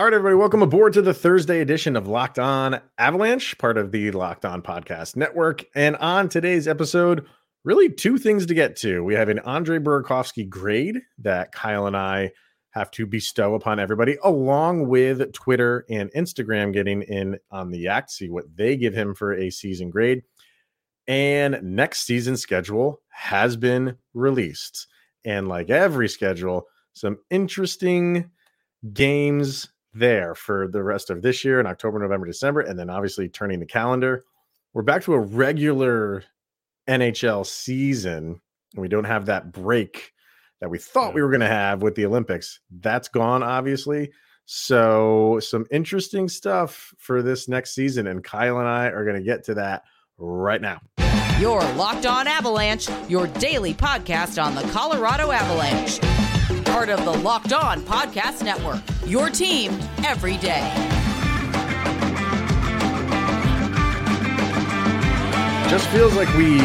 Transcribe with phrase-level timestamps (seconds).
[0.00, 3.92] All right, everybody, welcome aboard to the Thursday edition of Locked On Avalanche, part of
[3.92, 5.62] the Locked On Podcast Network.
[5.74, 7.26] And on today's episode,
[7.64, 9.04] really two things to get to.
[9.04, 12.30] We have an Andre Burakovsky grade that Kyle and I
[12.70, 18.10] have to bestow upon everybody, along with Twitter and Instagram getting in on the act,
[18.10, 20.22] see what they give him for a season grade.
[21.08, 24.86] And next season schedule has been released.
[25.26, 28.30] And like every schedule, some interesting
[28.94, 33.28] games there for the rest of this year in October, November, December, and then obviously
[33.28, 34.24] turning the calendar.
[34.72, 36.24] We're back to a regular
[36.88, 38.40] NHL season,
[38.74, 40.12] and we don't have that break
[40.60, 42.60] that we thought we were going to have with the Olympics.
[42.70, 44.10] That's gone, obviously.
[44.44, 49.22] So, some interesting stuff for this next season, and Kyle and I are going to
[49.22, 49.84] get to that
[50.18, 50.80] right now.
[51.38, 56.00] Your Locked On Avalanche, your daily podcast on the Colorado Avalanche
[56.70, 58.80] part of the Locked On Podcast Network.
[59.04, 59.72] Your team
[60.04, 60.72] every day.
[65.68, 66.58] Just feels like we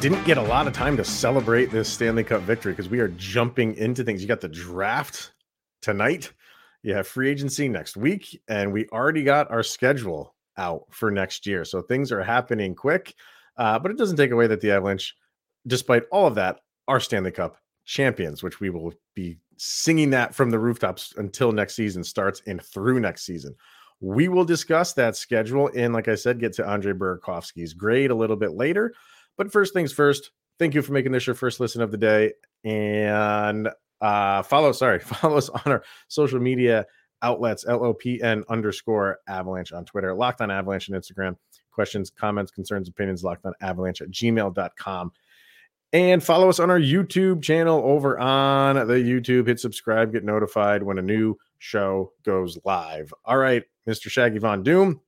[0.00, 3.06] didn't get a lot of time to celebrate this Stanley Cup victory because we are
[3.08, 4.20] jumping into things.
[4.20, 5.32] You got the draft
[5.80, 6.32] tonight,
[6.82, 11.46] you have free agency next week, and we already got our schedule out for next
[11.46, 11.64] year.
[11.64, 13.14] So things are happening quick,
[13.56, 15.14] uh, but it doesn't take away that the Avalanche,
[15.68, 20.50] despite all of that, are Stanley Cup champions, which we will be singing that from
[20.50, 23.54] the rooftops until next season starts and through next season.
[24.00, 28.14] We will discuss that schedule and, like I said, get to Andre Burakovsky's grade a
[28.14, 28.92] little bit later.
[29.38, 32.32] But first things first, thank you for making this your first listen of the day.
[32.64, 33.70] And
[34.02, 36.84] uh, follow, sorry, follow us on our social media
[37.22, 41.36] outlets, LOPN underscore avalanche on Twitter, locked on avalanche on Instagram.
[41.70, 45.12] Questions, comments, concerns, opinions, locked on avalanche at gmail.com.
[45.92, 49.46] And follow us on our YouTube channel over on the YouTube.
[49.46, 53.14] Hit subscribe, get notified when a new show goes live.
[53.24, 54.10] All right, Mr.
[54.10, 55.00] Shaggy Von Doom,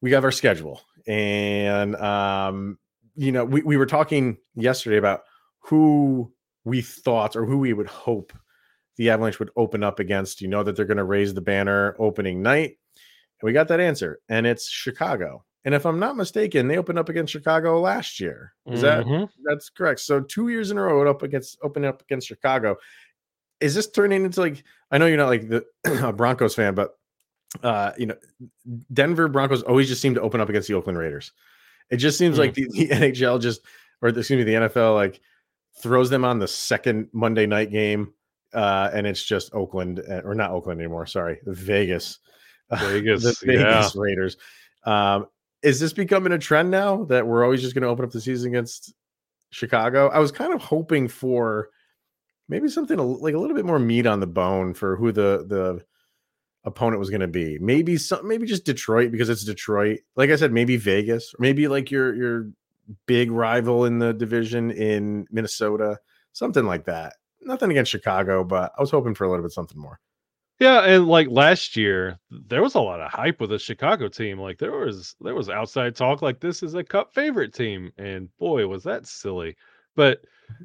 [0.00, 0.80] we have our schedule.
[1.06, 2.78] And, um,
[3.16, 5.22] you know, we, we were talking yesterday about
[5.60, 6.32] who
[6.64, 8.32] we thought or who we would hope
[8.96, 10.40] the Avalanche would open up against.
[10.40, 12.76] You know that they're going to raise the banner opening night.
[13.40, 15.44] And we got that answer, and it's Chicago.
[15.64, 18.52] And if I'm not mistaken, they opened up against Chicago last year.
[18.66, 19.10] Is mm-hmm.
[19.10, 20.00] that that's correct?
[20.00, 22.76] So two years in a row, up against opening up against Chicago.
[23.60, 25.64] Is this turning into like I know you're not like the
[26.16, 26.96] Broncos fan, but
[27.62, 28.16] uh, you know,
[28.92, 31.32] Denver Broncos always just seem to open up against the Oakland Raiders.
[31.90, 32.40] It just seems mm-hmm.
[32.40, 33.60] like the, the, NHL just
[34.00, 35.20] or excuse me, the NFL like
[35.80, 38.12] throws them on the second Monday night game,
[38.52, 41.06] uh, and it's just Oakland eh, or not Oakland anymore.
[41.06, 42.18] Sorry, Vegas,
[42.72, 44.00] Vegas, the Vegas yeah.
[44.00, 44.36] Raiders.
[44.84, 45.26] Um,
[45.62, 48.20] is this becoming a trend now that we're always just going to open up the
[48.20, 48.94] season against
[49.50, 50.08] Chicago?
[50.08, 51.68] I was kind of hoping for
[52.48, 55.84] maybe something like a little bit more meat on the bone for who the the
[56.64, 57.58] opponent was going to be.
[57.58, 60.00] Maybe some, maybe just Detroit because it's Detroit.
[60.16, 62.48] Like I said, maybe Vegas, or maybe like your your
[63.06, 65.98] big rival in the division in Minnesota,
[66.32, 67.14] something like that.
[67.40, 70.00] Nothing against Chicago, but I was hoping for a little bit something more.
[70.62, 74.38] Yeah, and like last year, there was a lot of hype with the Chicago team.
[74.38, 78.28] Like there was there was outside talk like this is a cup favorite team, and
[78.38, 79.56] boy, was that silly.
[79.96, 80.20] But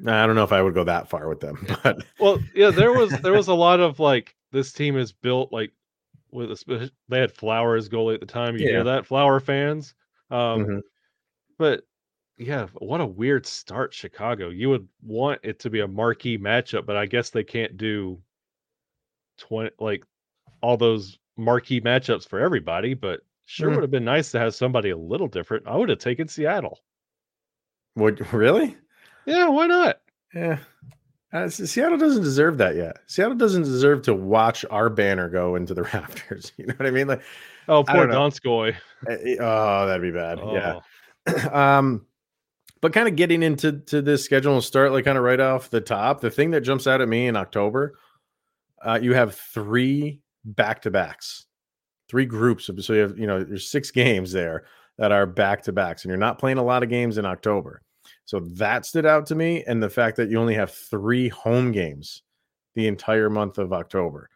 [0.06, 1.66] I don't know if I would go that far with them.
[1.82, 5.52] But well, yeah, there was there was a lot of like this team is built
[5.52, 5.72] like
[6.30, 8.56] with a, they had Flowers goalie at the time.
[8.56, 8.70] You yeah.
[8.70, 9.94] hear that, Flower fans.
[10.30, 10.78] Um, mm-hmm.
[11.58, 11.82] But
[12.36, 14.50] yeah, what a weird start, Chicago.
[14.50, 18.22] You would want it to be a marquee matchup, but I guess they can't do
[19.38, 20.04] 20 like
[20.60, 23.74] all those marquee matchups for everybody, but sure mm.
[23.74, 25.66] would have been nice to have somebody a little different.
[25.66, 26.80] I would have taken Seattle.
[27.96, 28.76] Would really?
[29.26, 30.00] Yeah, why not?
[30.34, 30.58] Yeah.
[31.32, 32.98] Uh, Seattle doesn't deserve that yet.
[33.06, 36.52] Seattle doesn't deserve to watch our banner go into the rafters.
[36.56, 37.06] You know what I mean?
[37.06, 37.22] Like,
[37.68, 38.74] oh, poor Donskoy.
[39.08, 40.40] Eh, eh, oh, that'd be bad.
[40.40, 40.54] Oh.
[40.54, 41.48] Yeah.
[41.78, 42.06] um,
[42.80, 45.68] but kind of getting into to this schedule and start like kind of right off
[45.68, 46.20] the top.
[46.20, 47.98] The thing that jumps out at me in October
[48.84, 51.46] uh, you have three back to backs,
[52.08, 52.68] three groups.
[52.68, 54.64] Of, so you have, you know, there's six games there
[54.98, 57.82] that are back to backs, and you're not playing a lot of games in October.
[58.24, 59.64] So that stood out to me.
[59.66, 62.22] And the fact that you only have three home games
[62.74, 64.30] the entire month of October.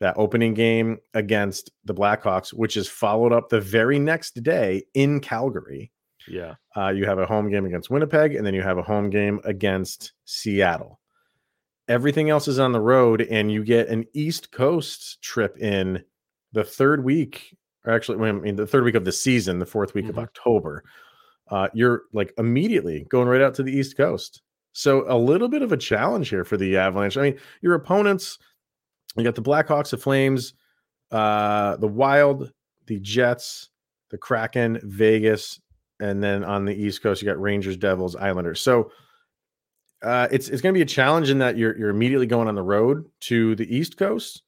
[0.00, 5.20] That opening game against the Blackhawks, which is followed up the very next day in
[5.20, 5.90] Calgary.
[6.28, 6.54] Yeah.
[6.76, 9.40] Uh, you have a home game against Winnipeg, and then you have a home game
[9.44, 11.00] against Seattle.
[11.88, 16.04] Everything else is on the road, and you get an East Coast trip in
[16.52, 19.94] the third week, or actually, I mean, the third week of the season, the fourth
[19.94, 20.18] week mm-hmm.
[20.18, 20.84] of October.
[21.50, 24.42] Uh, you're like immediately going right out to the East Coast.
[24.74, 27.16] So a little bit of a challenge here for the Avalanche.
[27.16, 28.38] I mean, your opponents
[29.16, 30.54] You got the Blackhawks, the Flames,
[31.10, 32.52] uh, the Wild,
[32.86, 33.70] the Jets,
[34.10, 35.60] the Kraken, Vegas,
[36.00, 38.60] and then on the East Coast, you got Rangers, Devils, Islanders.
[38.60, 38.92] So
[40.02, 42.54] uh, it's it's going to be a challenge in that you're you're immediately going on
[42.54, 44.42] the road to the East Coast,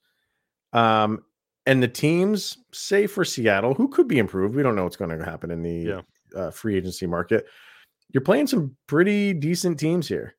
[0.72, 1.22] um,
[1.66, 4.54] and the teams, say for Seattle, who could be improved.
[4.54, 6.00] We don't know what's going to happen in the yeah.
[6.40, 7.46] uh, free agency market.
[8.12, 10.36] You're playing some pretty decent teams here,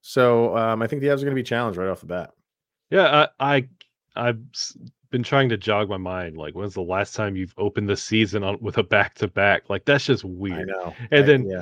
[0.00, 2.32] so um, I think the Avs are going to be challenged right off the bat.
[2.90, 3.68] Yeah, I, I
[4.16, 4.40] I've
[5.10, 6.36] been trying to jog my mind.
[6.36, 9.68] Like, when's the last time you've opened the season on with a back to back?
[9.68, 10.70] Like, that's just weird.
[10.70, 10.94] I know.
[11.10, 11.60] And I, then yeah.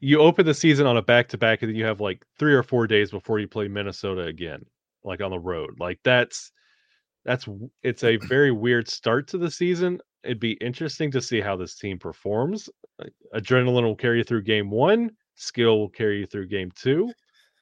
[0.00, 2.54] You open the season on a back to back, and then you have like three
[2.54, 4.64] or four days before you play Minnesota again,
[5.04, 5.70] like on the road.
[5.78, 6.52] Like, that's
[7.24, 7.48] that's
[7.82, 10.00] it's a very weird start to the season.
[10.24, 12.68] It'd be interesting to see how this team performs.
[13.34, 15.10] Adrenaline will carry you through game one.
[15.34, 17.12] Skill will carry you through game two.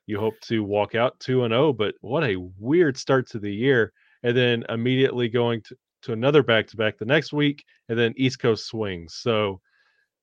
[0.07, 3.39] You hope to walk out two and zero, oh, but what a weird start to
[3.39, 3.93] the year
[4.23, 8.15] and then immediately going to, to another back to back the next week, and then
[8.17, 9.15] East Coast swings.
[9.15, 9.61] So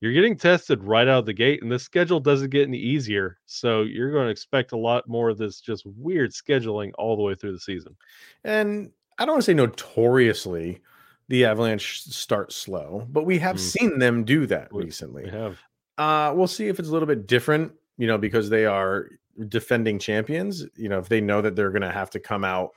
[0.04, 3.38] you're getting tested right out of the gate, and the schedule doesn't get any easier.
[3.46, 7.22] So you're going to expect a lot more of this just weird scheduling all the
[7.22, 7.96] way through the season.
[8.44, 10.82] And I don't want to say notoriously
[11.30, 13.60] the Avalanche start slow, but we have mm.
[13.60, 15.24] seen them do that recently.
[15.24, 15.60] We have.
[15.98, 19.08] Uh, we'll see if it's a little bit different, you know, because they are
[19.48, 20.66] defending champions.
[20.76, 22.72] You know, if they know that they're going to have to come out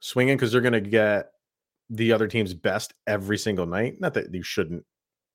[0.00, 1.30] swinging because they're going to get
[1.88, 3.98] the other team's best every single night.
[4.02, 4.84] Not that you shouldn't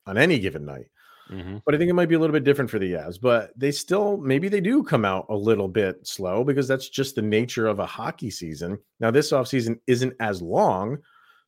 [0.05, 0.87] on any given night,
[1.29, 1.57] mm-hmm.
[1.65, 3.19] but I think it might be a little bit different for the Avs.
[3.21, 7.15] But they still maybe they do come out a little bit slow because that's just
[7.15, 8.79] the nature of a hockey season.
[8.99, 10.99] Now this offseason isn't as long,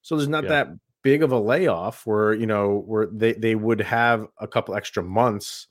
[0.02, 0.50] so there's not yeah.
[0.50, 0.68] that
[1.04, 5.04] big of a layoff where you know where they they would have a couple extra
[5.04, 5.68] months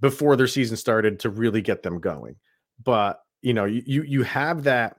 [0.00, 2.36] before their season started to really get them going.
[2.82, 4.98] But you know you you have that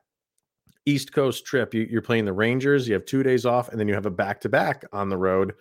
[0.85, 2.87] East Coast trip, you, are playing the Rangers.
[2.87, 5.17] You have two days off, and then you have a back to back on the
[5.17, 5.53] road,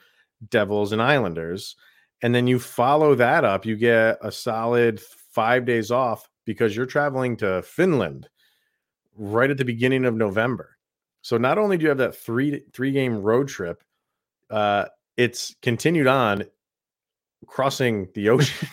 [0.50, 1.76] Devils and Islanders.
[2.22, 3.66] And then you follow that up.
[3.66, 8.28] You get a solid five days off because you're traveling to Finland
[9.16, 10.76] right at the beginning of November.
[11.22, 13.82] So not only do you have that three three game road trip,
[14.50, 16.44] uh, it's continued on
[17.46, 18.68] crossing the ocean.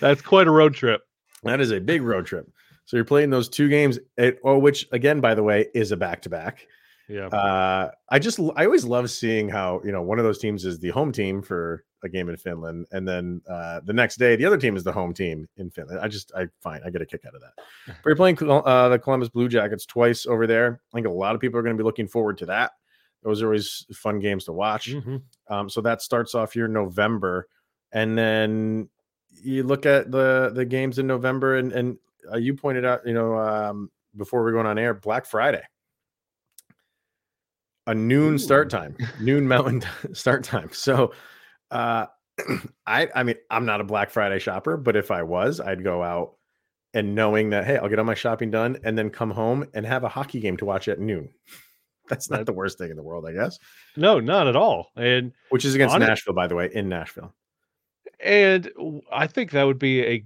[0.00, 1.02] That's quite a road trip.
[1.44, 2.50] That is a big road trip.
[2.84, 5.96] So you're playing those two games, at, oh, which again, by the way, is a
[5.96, 6.66] back to back.
[7.08, 7.26] Yeah.
[7.26, 10.78] Uh, I just I always love seeing how you know one of those teams is
[10.78, 14.44] the home team for a game in Finland, and then uh, the next day the
[14.44, 16.00] other team is the home team in Finland.
[16.00, 17.52] I just I find I get a kick out of that.
[17.86, 20.80] but you're playing uh, the Columbus Blue Jackets twice over there.
[20.92, 22.72] I think a lot of people are going to be looking forward to that.
[23.22, 24.90] Those are always fun games to watch.
[24.90, 25.16] Mm-hmm.
[25.52, 27.48] Um, so that starts off your November,
[27.90, 28.88] and then
[29.42, 31.98] you look at the the games in November, and and
[32.30, 35.62] uh, you pointed out, you know, um, before we're going on air, Black Friday,
[37.88, 38.38] a noon Ooh.
[38.38, 39.82] start time, noon Mountain
[40.12, 40.68] start time.
[40.72, 41.12] So,
[41.70, 42.06] uh,
[42.86, 46.02] I, I mean, I'm not a Black Friday shopper, but if I was, I'd go
[46.02, 46.34] out
[46.94, 49.86] and knowing that, hey, I'll get all my shopping done and then come home and
[49.86, 51.30] have a hockey game to watch at noon.
[52.08, 53.58] That's not the worst thing in the world, I guess.
[53.96, 54.92] No, not at all.
[54.96, 57.34] And which is against Nashville, by the way, in Nashville.
[58.20, 58.70] And
[59.12, 60.24] I think that would be a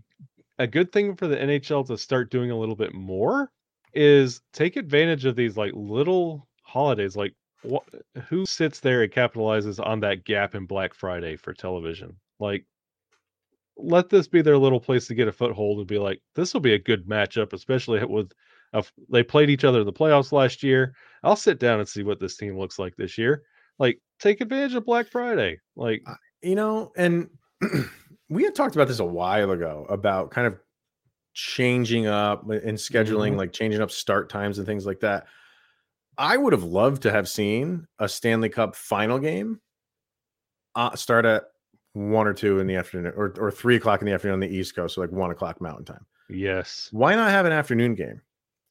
[0.58, 3.50] a good thing for the NHL to start doing a little bit more
[3.94, 7.16] is take advantage of these like little holidays.
[7.16, 7.84] Like, what,
[8.28, 12.16] who sits there and capitalizes on that gap in Black Friday for television?
[12.38, 12.66] Like,
[13.76, 16.60] let this be their little place to get a foothold and be like, this will
[16.60, 18.32] be a good matchup, especially with
[18.74, 20.94] uh, they played each other in the playoffs last year.
[21.22, 23.42] I'll sit down and see what this team looks like this year.
[23.78, 25.58] Like, take advantage of Black Friday.
[25.76, 26.02] Like,
[26.42, 27.28] you know, and
[28.28, 30.58] we had talked about this a while ago about kind of
[31.34, 33.38] changing up and scheduling, mm-hmm.
[33.38, 35.26] like changing up start times and things like that.
[36.18, 39.60] I would have loved to have seen a Stanley Cup final game
[40.74, 41.44] uh, start at
[41.94, 44.48] one or two in the afternoon or, or three o'clock in the afternoon on the
[44.48, 46.06] East Coast, so like one o'clock Mountain Time.
[46.28, 46.88] Yes.
[46.92, 48.20] Why not have an afternoon game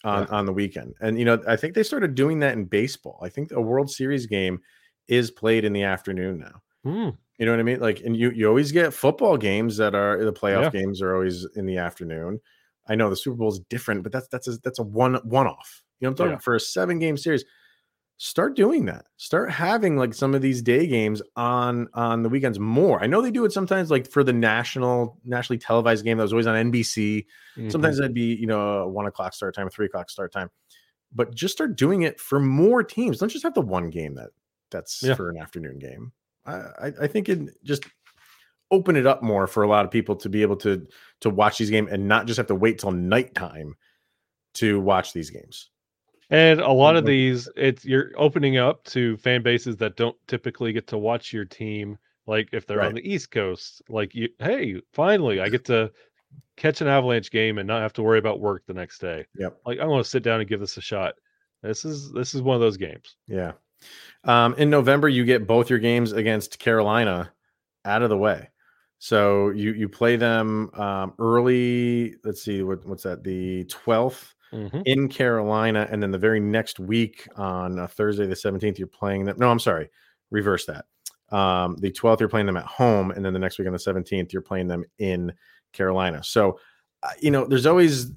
[0.04, 0.36] on, yeah.
[0.36, 0.96] on the weekend?
[1.02, 3.20] And, you know, I think they started doing that in baseball.
[3.22, 4.60] I think a World Series game
[5.08, 6.62] is played in the afternoon now.
[6.84, 7.10] Hmm.
[7.38, 7.80] You know what I mean?
[7.80, 10.82] Like, and you you always get football games that are the playoff yeah.
[10.82, 12.40] games are always in the afternoon.
[12.88, 15.48] I know the Super Bowl is different, but that's that's a that's a one one
[15.48, 15.84] off.
[16.02, 16.40] You know, I'm talking yeah.
[16.40, 17.46] for a seven game series.
[18.18, 19.06] Start doing that.
[19.18, 23.02] Start having like some of these day games on on the weekends more.
[23.02, 26.34] I know they do it sometimes, like for the national nationally televised game that was
[26.34, 27.26] always on NBC.
[27.58, 27.70] Mm-hmm.
[27.70, 30.50] Sometimes that'd be you know one o'clock start time, three o'clock start time.
[31.14, 33.20] But just start doing it for more teams.
[33.20, 34.30] Don't just have the one game that
[34.70, 35.16] that's yeah.
[35.16, 36.12] for an afternoon game.
[36.46, 37.86] I, I think it just
[38.72, 40.88] open it up more for a lot of people to be able to
[41.22, 43.76] to watch these games and not just have to wait till nighttime
[44.54, 45.71] to watch these games.
[46.32, 50.72] And a lot of these, it's you're opening up to fan bases that don't typically
[50.72, 51.98] get to watch your team.
[52.26, 52.88] Like if they're right.
[52.88, 55.92] on the East Coast, like you, hey, finally, I get to
[56.56, 59.26] catch an Avalanche game and not have to worry about work the next day.
[59.38, 59.58] Yep.
[59.66, 61.16] Like I want to sit down and give this a shot.
[61.64, 63.18] This is this is one of those games.
[63.28, 63.52] Yeah.
[64.24, 67.34] Um, in November, you get both your games against Carolina
[67.84, 68.50] out of the way.
[69.00, 72.16] So you you play them um, early.
[72.24, 73.24] Let's see what what's that?
[73.24, 74.82] The 12th mm-hmm.
[74.86, 79.26] in Carolina, and then the very next week on uh, Thursday the seventeenth, you're playing
[79.26, 79.38] them.
[79.38, 79.90] No, I'm sorry,
[80.30, 80.86] reverse that.
[81.36, 83.80] Um, the twelfth, you're playing them at home, and then the next week on the
[83.80, 85.34] seventeenth, you're playing them in
[85.74, 86.24] Carolina.
[86.24, 86.60] So,
[87.04, 88.12] uh, you know, there's always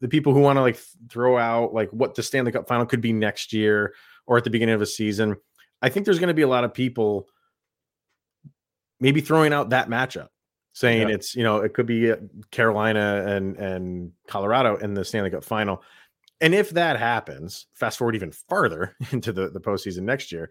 [0.00, 0.78] the people who want to like
[1.10, 3.94] throw out like what the Stanley Cup final could be next year
[4.26, 5.36] or at the beginning of a season.
[5.82, 7.28] I think there's going to be a lot of people
[9.00, 10.28] maybe throwing out that matchup
[10.76, 11.14] saying yeah.
[11.14, 12.16] it's you know it could be uh,
[12.50, 15.82] Carolina and and Colorado in the Stanley Cup final.
[16.42, 20.50] And if that happens, fast forward even farther into the the postseason next year,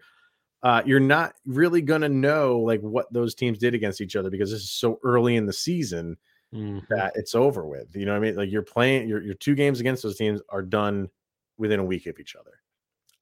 [0.64, 4.28] uh, you're not really going to know like what those teams did against each other
[4.28, 6.16] because this is so early in the season
[6.52, 6.80] mm-hmm.
[6.90, 7.94] that it's over with.
[7.94, 8.34] You know what I mean?
[8.34, 11.08] Like you're playing your your two games against those teams are done
[11.56, 12.58] within a week of each other.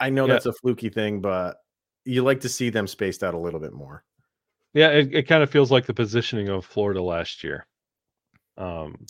[0.00, 0.32] I know yeah.
[0.32, 1.58] that's a fluky thing, but
[2.06, 4.04] you like to see them spaced out a little bit more.
[4.74, 7.66] Yeah, it, it kind of feels like the positioning of Florida last year.
[8.58, 9.06] Um,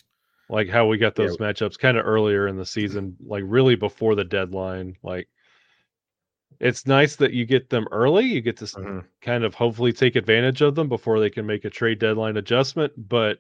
[0.48, 1.46] like how we got those yeah.
[1.46, 4.96] matchups kind of earlier in the season, like really before the deadline.
[5.02, 5.28] Like
[6.60, 8.26] it's nice that you get them early.
[8.26, 9.00] You get to mm-hmm.
[9.22, 12.92] kind of hopefully take advantage of them before they can make a trade deadline adjustment.
[12.96, 13.38] But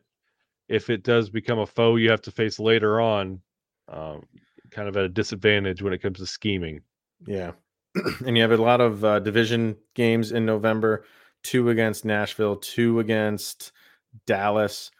[0.68, 3.40] if it does become a foe you have to face later on,
[3.88, 4.24] um,
[4.70, 6.80] kind of at a disadvantage when it comes to scheming.
[7.26, 7.52] Yeah.
[8.26, 11.04] and you have a lot of uh, division games in November
[11.44, 13.70] two against Nashville, two against
[14.26, 14.90] Dallas,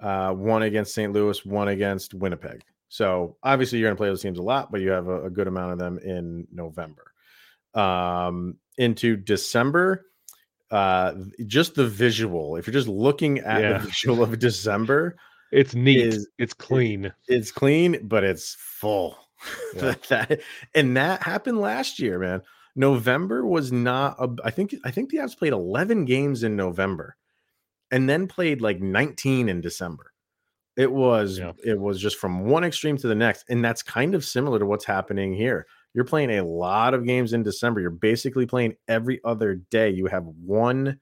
[0.00, 1.12] uh, one against St.
[1.12, 2.62] Louis, one against Winnipeg.
[2.88, 5.30] So obviously you're going to play those teams a lot, but you have a, a
[5.30, 7.12] good amount of them in November.
[7.74, 10.06] Um, into December,
[10.70, 11.14] uh,
[11.46, 12.56] just the visual.
[12.56, 13.78] If you're just looking at yeah.
[13.78, 15.16] the visual of December,
[15.52, 16.00] it's neat.
[16.00, 17.06] Is, it's clean.
[17.06, 19.16] It, it's clean, but it's full.
[19.74, 19.94] Yeah.
[20.08, 20.40] that,
[20.72, 22.42] and that happened last year, man.
[22.74, 27.16] November was not a, I think I think the Avs played 11 games in November
[27.90, 30.12] and then played like 19 in December.
[30.76, 31.52] It was yeah.
[31.62, 34.66] it was just from one extreme to the next and that's kind of similar to
[34.66, 35.66] what's happening here.
[35.92, 37.82] You're playing a lot of games in December.
[37.82, 39.90] You're basically playing every other day.
[39.90, 40.98] You have one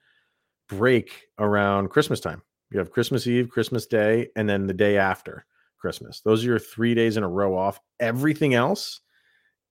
[0.69, 2.43] break around Christmas time.
[2.73, 5.47] You have Christmas Eve, Christmas Day, and then the day after
[5.79, 6.21] Christmas.
[6.21, 7.81] Those are your 3 days in a row off.
[8.00, 9.00] Everything else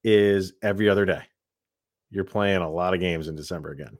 [0.03, 1.23] is every other day
[2.11, 3.97] you're playing a lot of games in December again.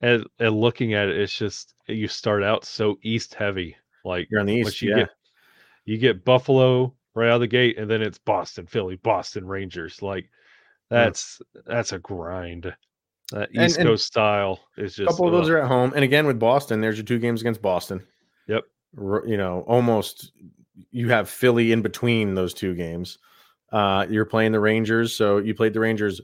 [0.00, 3.76] And, and looking at it, it's just you start out so east heavy.
[4.04, 4.96] Like you're on the east, you yeah.
[4.96, 5.10] get
[5.84, 10.00] you get Buffalo right out of the gate, and then it's Boston, Philly, Boston Rangers.
[10.00, 10.30] Like
[10.88, 11.62] that's yeah.
[11.66, 12.74] that's a grind.
[13.32, 15.92] That East and, Coast and style is just a couple of those are at home.
[15.94, 18.04] And again with Boston, there's your two games against Boston.
[18.48, 18.64] Yep.
[18.96, 20.32] You know, almost
[20.90, 23.18] you have Philly in between those two games.
[23.70, 26.20] Uh, you're playing the Rangers, so you played the Rangers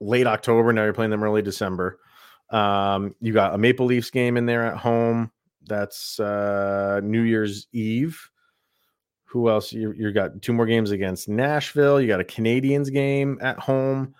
[0.00, 0.72] late October.
[0.72, 1.98] Now you're playing them early December.
[2.50, 5.30] Um, you got a Maple Leafs game in there at home.
[5.66, 8.30] That's uh, New Year's Eve.
[9.24, 9.72] Who else?
[9.72, 12.00] You you got two more games against Nashville.
[12.00, 14.14] You got a Canadiens game at home.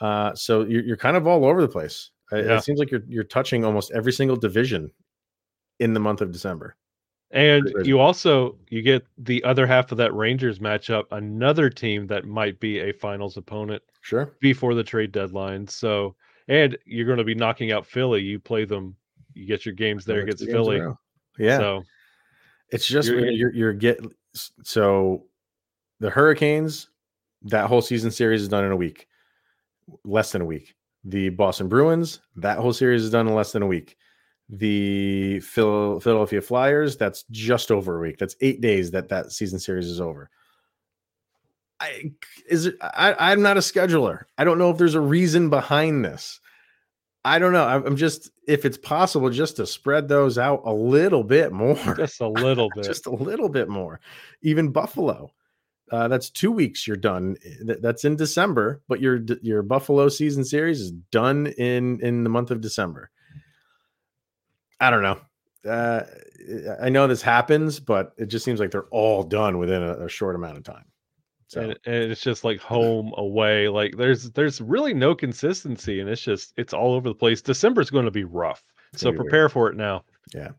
[0.00, 2.10] Uh, so you're you're kind of all over the place.
[2.32, 2.56] Yeah.
[2.56, 4.90] It seems like you're you're touching almost every single division
[5.78, 6.76] in the month of December.
[7.30, 12.24] And you also you get the other half of that Rangers matchup, another team that
[12.26, 13.82] might be a finals opponent.
[14.04, 14.36] Sure.
[14.40, 15.66] Before the trade deadline.
[15.66, 16.14] So
[16.46, 18.20] and you're going to be knocking out Philly.
[18.20, 18.94] You play them,
[19.32, 20.82] you get your games there against Philly.
[21.38, 21.56] Yeah.
[21.56, 21.82] So
[22.70, 25.24] it's just you're, you're, you're get so
[26.00, 26.90] the Hurricanes,
[27.44, 29.08] that whole season series is done in a week,
[30.04, 30.74] less than a week.
[31.04, 33.96] The Boston Bruins, that whole series is done in less than a week
[34.50, 36.98] the Phil, Philadelphia Flyers.
[36.98, 38.18] That's just over a week.
[38.18, 40.28] That's eight days that that season series is over.
[41.84, 42.12] I
[42.48, 44.24] is it, I, I'm not a scheduler.
[44.38, 46.40] I don't know if there's a reason behind this.
[47.26, 47.64] I don't know.
[47.64, 51.76] I'm just if it's possible just to spread those out a little bit more.
[51.96, 52.84] Just a little bit.
[52.84, 54.00] just a little bit more.
[54.42, 55.32] Even Buffalo.
[55.90, 57.36] Uh, that's two weeks you're done.
[57.62, 62.50] That's in December, but your your Buffalo season series is done in in the month
[62.50, 63.10] of December.
[64.80, 65.20] I don't know.
[65.66, 66.02] Uh,
[66.82, 70.08] I know this happens, but it just seems like they're all done within a, a
[70.08, 70.84] short amount of time.
[71.54, 73.68] So and, and, it's just like home away.
[73.68, 77.40] Like there's there's really no consistency, and it's just it's all over the place.
[77.40, 78.62] December's going to be rough,
[78.94, 79.52] so prepare weird.
[79.52, 80.02] for it now.
[80.34, 80.50] Yeah.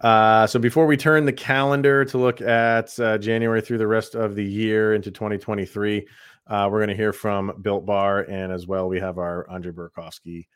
[0.00, 4.14] Uh, so before we turn the calendar to look at uh, January through the rest
[4.14, 6.06] of the year into 2023,
[6.48, 9.72] Uh, we're going to hear from Built Bar, and as well, we have our Andre
[9.72, 10.46] Burakovsky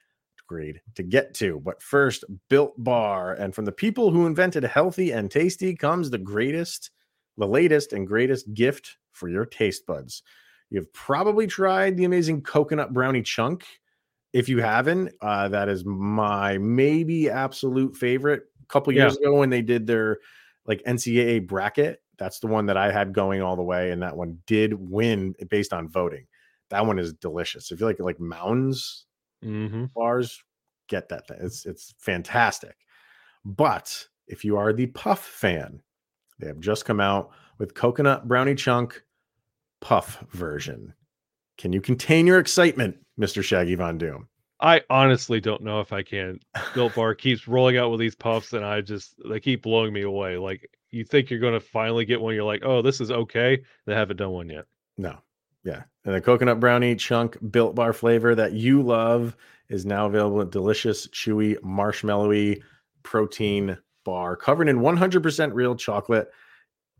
[0.50, 1.60] grade to get to.
[1.60, 3.34] But first, Built Bar.
[3.34, 6.90] And from the people who invented healthy and tasty comes the greatest,
[7.40, 10.22] the latest, and greatest gift for your taste buds.
[10.70, 13.66] You've probably tried the amazing coconut brownie chunk.
[14.32, 18.44] If you haven't, uh, that is my maybe absolute favorite.
[18.62, 19.28] A couple years yeah.
[19.28, 20.18] ago, when they did their
[20.66, 24.16] like NCAA bracket, that's the one that I had going all the way, and that
[24.16, 26.26] one did win based on voting.
[26.68, 27.72] That one is delicious.
[27.72, 29.06] If you like like mounds
[29.44, 29.86] mm-hmm.
[29.96, 30.40] bars,
[30.88, 31.26] get that.
[31.26, 31.38] Thing.
[31.40, 32.76] It's it's fantastic.
[33.44, 35.82] But if you are the Puff fan,
[36.40, 39.02] they have just come out with coconut brownie chunk
[39.80, 40.94] puff version.
[41.58, 43.42] Can you contain your excitement, Mr.
[43.42, 44.28] Shaggy Von Doom?
[44.60, 46.38] I honestly don't know if I can.
[46.74, 50.02] Built Bar keeps rolling out with these puffs, and I just they keep blowing me
[50.02, 50.36] away.
[50.36, 53.62] Like you think you're going to finally get one, you're like, oh, this is okay.
[53.86, 54.66] They haven't done one yet.
[54.98, 55.18] No,
[55.64, 59.36] yeah, and the coconut brownie chunk Built Bar flavor that you love
[59.68, 62.60] is now available in delicious, chewy, marshmallowy
[63.02, 66.30] protein bar covered in 100% real chocolate.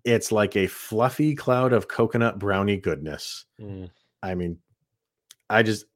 [0.04, 3.44] It's like a fluffy cloud of coconut brownie goodness.
[3.60, 3.90] Mm.
[4.22, 4.58] I mean,
[5.48, 5.86] I just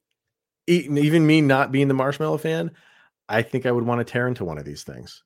[0.66, 2.70] even me not being the marshmallow fan,
[3.28, 5.22] I think I would want to tear into one of these things.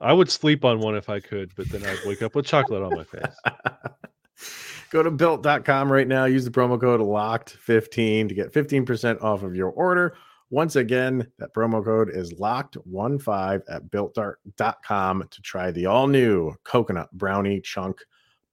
[0.00, 2.82] I would sleep on one if I could, but then I'd wake up with chocolate
[2.82, 3.36] on my face.
[4.90, 6.26] Go to built.com right now.
[6.26, 10.16] Use the promo code LOCKED15 to get 15% off of your order.
[10.56, 17.12] Once again, that promo code is locked15 at built.com to try the all new coconut
[17.12, 18.02] brownie chunk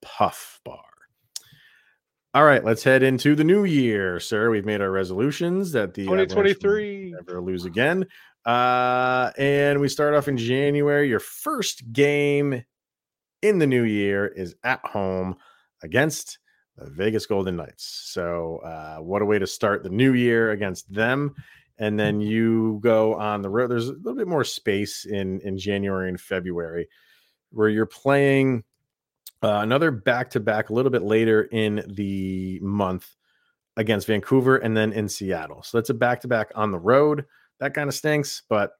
[0.01, 0.83] puff bar.
[2.33, 4.49] All right, let's head into the new year, sir.
[4.49, 8.05] We've made our resolutions that the 2023 never lose again.
[8.45, 11.07] Uh, and we start off in January.
[11.07, 12.65] Your first game
[13.41, 15.37] in the new year is at home
[15.81, 16.39] against
[16.75, 18.09] the Vegas Golden Knights.
[18.11, 21.33] So, uh, what a way to start the new year against them.
[21.79, 23.71] And then you go on the road.
[23.71, 26.87] There's a little bit more space in in January and February
[27.51, 28.63] where you're playing
[29.43, 33.15] uh, another back to back a little bit later in the month
[33.77, 35.63] against Vancouver and then in Seattle.
[35.63, 37.25] So that's a back to back on the road.
[37.59, 38.71] That kind of stinks, but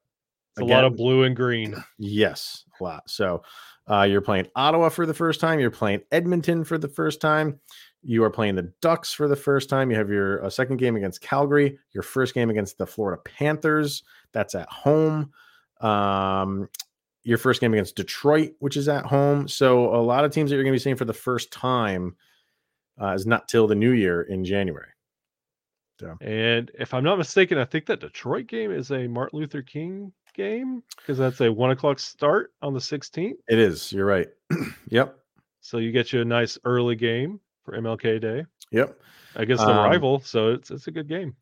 [0.52, 1.74] it's again, a lot of blue and green.
[1.98, 3.08] Yes, a lot.
[3.08, 3.42] So
[3.90, 5.60] uh, you're playing Ottawa for the first time.
[5.60, 7.60] You're playing Edmonton for the first time.
[8.04, 9.90] You are playing the Ducks for the first time.
[9.90, 11.78] You have your uh, second game against Calgary.
[11.92, 14.02] Your first game against the Florida Panthers.
[14.32, 15.32] That's at home.
[15.80, 16.68] Um,
[17.22, 19.48] your first game against Detroit, which is at home.
[19.48, 22.16] So a lot of teams that you're going to be seeing for the first time
[23.00, 24.88] uh, is not till the new year in January.
[26.00, 26.16] So.
[26.20, 30.12] And if I'm not mistaken, I think that Detroit game is a Martin Luther King
[30.34, 33.36] game because that's a one o'clock start on the 16th.
[33.48, 33.92] It is.
[33.92, 34.28] You're right.
[34.88, 35.18] yep.
[35.60, 38.44] So you get you a nice early game for MLK Day.
[38.70, 38.98] Yep.
[39.36, 41.34] Against the um, rival, so it's it's a good game.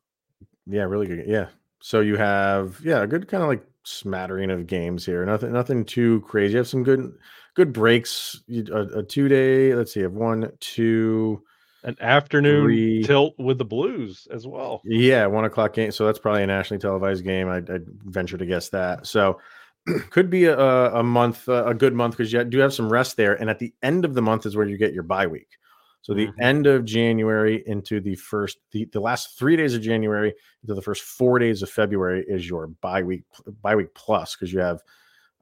[0.66, 1.24] Yeah, really good.
[1.26, 1.48] Yeah.
[1.80, 5.24] So you have yeah a good kind of like smattering of games here.
[5.24, 6.52] Nothing, nothing too crazy.
[6.52, 7.12] You have some good,
[7.54, 8.40] good breaks.
[8.50, 9.74] A, a two day.
[9.74, 10.00] Let's see.
[10.00, 11.42] You have one, two,
[11.84, 13.02] an afternoon three.
[13.02, 14.80] tilt with the Blues as well.
[14.84, 15.92] Yeah, one o'clock game.
[15.92, 17.48] So that's probably a nationally televised game.
[17.48, 19.06] I, I venture to guess that.
[19.06, 19.40] So
[20.10, 23.34] could be a, a month, a good month because you do have some rest there.
[23.34, 25.58] And at the end of the month is where you get your bye week.
[26.02, 26.42] So the mm-hmm.
[26.42, 30.82] end of January into the first, the, the last three days of January into the
[30.82, 33.22] first four days of February is your bye week,
[33.62, 34.82] bye week plus because you have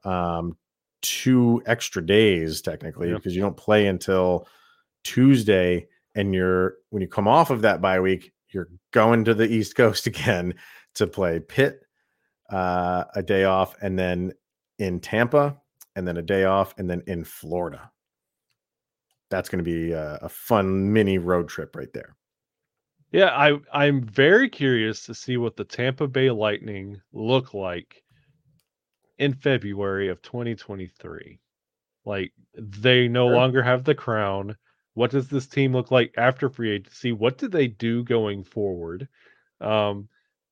[0.03, 0.55] um,
[1.01, 4.47] two extra days technically because you don't play until
[5.03, 9.51] Tuesday, and you're when you come off of that bye week, you're going to the
[9.51, 10.53] East Coast again
[10.93, 11.81] to play Pitt,
[12.51, 14.31] uh, a day off, and then
[14.77, 15.57] in Tampa,
[15.95, 17.90] and then a day off, and then in Florida
[19.31, 22.15] that's going to be a, a fun mini road trip right there.
[23.11, 28.03] Yeah, I I'm very curious to see what the Tampa Bay Lightning look like
[29.17, 31.39] in February of 2023.
[32.05, 33.35] Like they no sure.
[33.35, 34.55] longer have the crown.
[34.93, 37.11] What does this team look like after free agency?
[37.11, 39.07] What do they do going forward?
[39.59, 40.09] Um,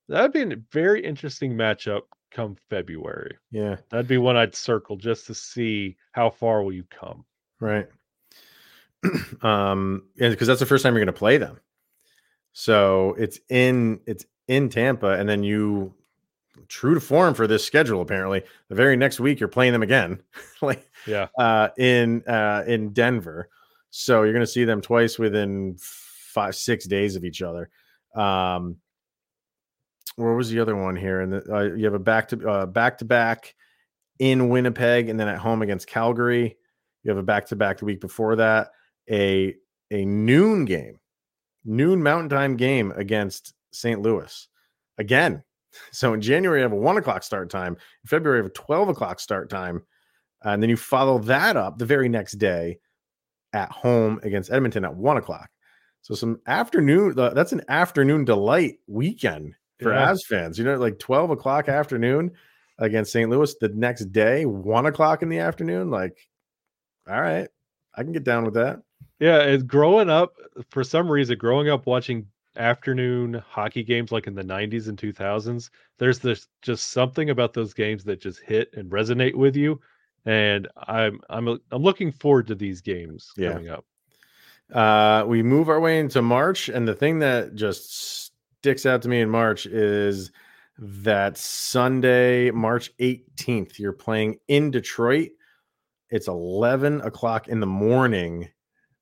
[0.08, 3.38] that'd be a very interesting matchup come February.
[3.52, 7.26] Yeah, that'd be one I'd circle just to see how far will you come.
[7.60, 7.88] Right.
[9.42, 11.60] um, and because that's the first time you're going to play them.
[12.54, 15.94] So it's in it's in Tampa, and then you
[16.68, 18.02] true to form for this schedule.
[18.02, 20.22] Apparently, the very next week you're playing them again,
[20.62, 23.50] like yeah, uh, in uh, in Denver.
[23.92, 27.70] So you're going to see them twice within five six days of each other.
[28.16, 28.78] Um,
[30.16, 31.22] where was the other one here?
[31.22, 33.56] And uh, you have a back to uh, back to back
[34.20, 36.58] in Winnipeg, and then at home against Calgary.
[37.04, 38.72] You have a back to back the week before that
[39.10, 39.56] a
[39.92, 41.00] a noon game
[41.66, 44.02] noon Mountain Time game against St.
[44.02, 44.48] Louis.
[44.98, 45.44] Again,
[45.92, 47.74] so in January, I have a one o'clock start time.
[47.74, 49.82] In February, I have a 12 o'clock start time.
[50.44, 52.80] And then you follow that up the very next day
[53.52, 55.50] at home against Edmonton at one o'clock.
[56.02, 60.08] So some afternoon, that's an afternoon delight weekend for yeah.
[60.08, 60.58] Avs fans.
[60.58, 62.32] You know, like 12 o'clock afternoon
[62.78, 63.30] against St.
[63.30, 65.90] Louis the next day, one o'clock in the afternoon.
[65.90, 66.18] Like,
[67.06, 67.50] all right,
[67.94, 68.80] I can get down with that.
[69.20, 70.36] Yeah, it's growing up
[70.70, 75.70] for some reason, growing up watching afternoon hockey games like in the 90s and 2000s,
[75.98, 79.80] there's this just something about those games that just hit and resonate with you.
[80.26, 83.54] And I'm I'm I'm looking forward to these games yeah.
[83.54, 83.86] coming up.
[84.74, 89.10] Uh, we move our way into March, and the thing that just sticks out to
[89.10, 90.32] me in March is
[90.78, 95.32] that Sunday, March 18th, you're playing in Detroit.
[96.10, 98.50] It's 11 o'clock in the morning,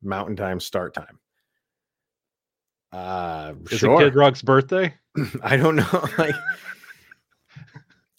[0.07, 1.19] Mountain Time start time.
[2.91, 4.01] Uh, is sure.
[4.01, 4.93] it Kid Rock's birthday?
[5.43, 5.85] I don't know.
[6.17, 6.35] like,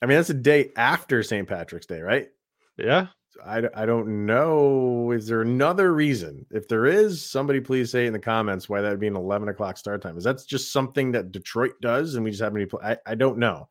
[0.00, 1.48] I mean, that's a day after St.
[1.48, 2.28] Patrick's Day, right?
[2.76, 3.08] Yeah.
[3.44, 5.12] I, I don't know.
[5.12, 6.44] Is there another reason?
[6.50, 9.48] If there is, somebody please say in the comments why that would be an 11
[9.48, 10.18] o'clock start time.
[10.18, 12.80] Is that just something that Detroit does and we just happen to play?
[12.82, 13.68] I, I don't know.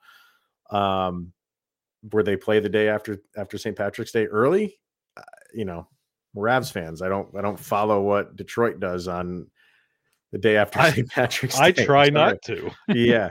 [0.69, 1.33] Um,
[2.11, 3.75] where they play the day after after St.
[3.75, 4.79] Patrick's Day early,
[5.17, 5.21] uh,
[5.53, 5.87] you know,
[6.35, 7.01] Ravs fans.
[7.01, 9.47] I don't I don't follow what Detroit does on
[10.31, 11.09] the day after St.
[11.11, 11.83] Patrick's I, Day.
[11.83, 12.71] I try not to.
[12.89, 13.29] yeah.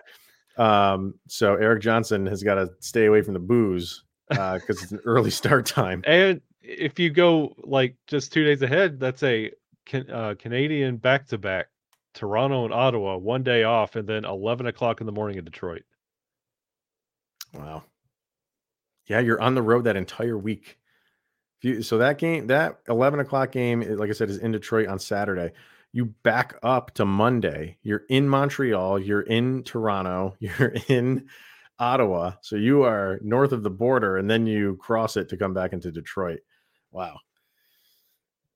[0.56, 4.82] Um, so Erik Johnson has got to stay away from the booze uh, because uh,
[4.82, 6.02] it's an early start time.
[6.06, 9.50] And if you go like just two days ahead, that's a
[9.85, 11.66] can, uh, Canadian back to back,
[12.14, 15.82] Toronto and Ottawa, one day off, and then eleven o'clock in the morning in Detroit.
[17.54, 17.85] Wow.
[19.06, 20.78] Yeah, you're on the road that entire week.
[21.66, 24.98] You, so that game, that eleven o'clock game, like I said, is in Detroit on
[24.98, 25.52] Saturday.
[25.92, 27.79] You back up to Monday.
[27.83, 28.98] You're in Montreal.
[29.00, 30.37] You're in Toronto.
[30.40, 31.29] You're in
[31.79, 32.33] Ottawa.
[32.40, 35.72] So you are north of the border and then you cross it to come back
[35.72, 36.40] into Detroit.
[36.90, 37.18] Wow.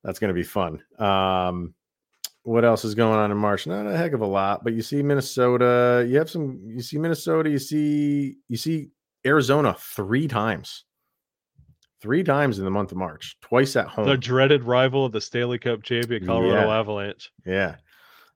[0.05, 0.83] That's going to be fun.
[0.99, 1.75] Um,
[2.43, 3.67] what else is going on in March?
[3.67, 6.07] Not a heck of a lot, but you see Minnesota.
[6.09, 6.61] You have some.
[6.65, 7.51] You see Minnesota.
[7.51, 8.89] You see you see
[9.27, 10.85] Arizona three times,
[12.01, 13.37] three times in the month of March.
[13.41, 14.07] Twice at home.
[14.07, 16.79] The dreaded rival of the Stanley Cup champion Colorado yeah.
[16.79, 17.33] Avalanche.
[17.45, 17.77] Yeah.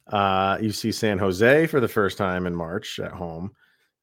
[0.06, 3.52] Uh, you see San Jose for the first time in March at home.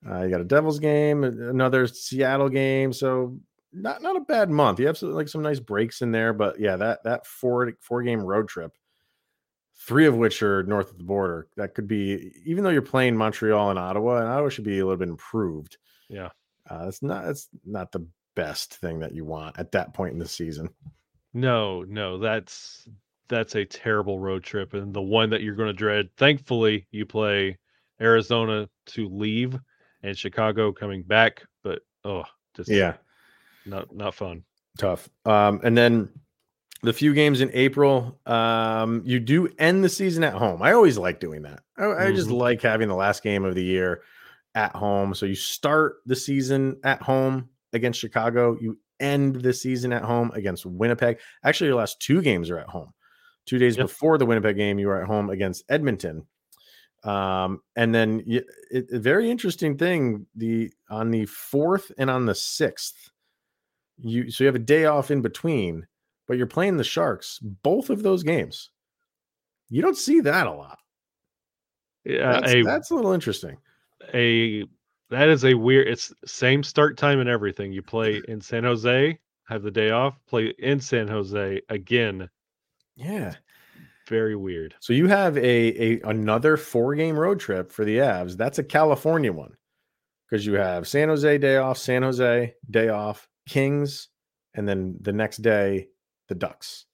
[0.08, 2.92] Uh, you got a Devils game, another Seattle game.
[2.92, 3.40] So
[3.72, 4.80] not not a bad month.
[4.80, 8.02] You have some, like some nice breaks in there, but yeah, that that four four
[8.02, 8.72] game road trip,
[9.88, 11.48] three of which are north of the border.
[11.56, 14.86] That could be even though you're playing Montreal and Ottawa, and Ottawa should be a
[14.86, 15.78] little bit improved.
[16.10, 16.30] Yeah,
[16.70, 20.20] uh, it's not it's not the best thing that you want at that point in
[20.20, 20.70] the season.
[21.34, 22.88] No, no, that's
[23.30, 26.10] that's a terrible road trip and the one that you're going to dread.
[26.18, 27.58] Thankfully, you play
[28.02, 29.58] Arizona to leave
[30.04, 32.24] and Chicago coming back, but oh,
[32.56, 32.96] just yeah,
[33.66, 34.44] not not fun.
[34.78, 35.10] Tough.
[35.26, 36.10] Um, and then
[36.84, 40.62] the few games in April, um, you do end the season at home.
[40.62, 41.62] I always like doing that.
[41.78, 42.02] I, mm-hmm.
[42.02, 42.38] I just mm-hmm.
[42.38, 44.02] like having the last game of the year
[44.56, 45.14] at home.
[45.14, 48.58] So you start the season at home against Chicago.
[48.60, 51.20] You end the season at home against Winnipeg.
[51.44, 52.94] Actually, your last two games are at home.
[53.46, 53.88] Two days yep.
[53.88, 56.28] before the Winnipeg game, you were at home against Edmonton.
[57.04, 62.36] Um, and then it, it, very interesting thing the on the fourth and on the
[62.36, 63.10] sixth,
[63.98, 65.88] you so you have a day off in between,
[66.28, 68.70] but you're playing the Sharks both of those games.
[69.70, 70.78] You don't see that a lot.
[72.06, 73.58] Yeah, that's a, that's a little interesting.
[74.14, 74.66] A
[75.12, 75.88] that is a weird.
[75.88, 77.72] It's same start time and everything.
[77.74, 82.30] You play in San Jose, have the day off, play in San Jose again.
[82.96, 83.36] Yeah,
[84.08, 84.74] very weird.
[84.80, 88.38] So you have a, a another four game road trip for the Avs.
[88.38, 89.56] That's a California one
[90.30, 94.08] because you have San Jose day off, San Jose day off, Kings,
[94.54, 95.90] and then the next day
[96.30, 96.86] the Ducks.